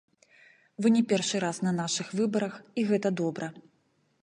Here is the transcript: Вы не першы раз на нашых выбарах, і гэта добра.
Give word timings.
Вы 0.85 0.91
не 0.95 1.03
першы 1.11 1.41
раз 1.43 1.57
на 1.67 1.75
нашых 1.81 2.07
выбарах, 2.21 2.53
і 2.81 2.89
гэта 2.91 3.15
добра. 3.21 3.53